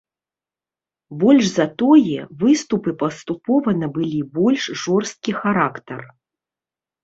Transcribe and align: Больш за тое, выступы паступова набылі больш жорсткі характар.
Больш 1.23 1.45
за 1.57 1.67
тое, 1.81 2.19
выступы 2.41 2.89
паступова 3.03 3.77
набылі 3.85 4.21
больш 4.41 4.63
жорсткі 4.89 5.31
характар. 5.45 6.01